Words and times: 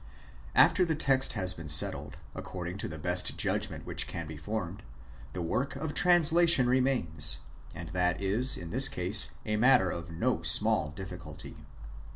After 0.55 0.83
the 0.83 0.95
text 0.95 1.33
has 1.33 1.53
been 1.53 1.69
settled, 1.69 2.17
according 2.33 2.79
to 2.79 2.87
the 2.87 2.97
best 2.97 3.37
judg 3.37 3.69
ment 3.69 3.85
which 3.85 4.07
can 4.07 4.25
be 4.25 4.35
formed, 4.35 4.81
the 5.33 5.43
work 5.43 5.75
of 5.75 5.93
translation 5.93 6.67
remains; 6.67 7.41
and 7.75 7.89
that 7.89 8.19
is, 8.19 8.57
in 8.57 8.71
this 8.71 8.87
case, 8.87 9.29
a 9.45 9.57
matter 9.57 9.91
of 9.91 10.09
no 10.09 10.41
small 10.41 10.89
difficulty. 10.89 11.55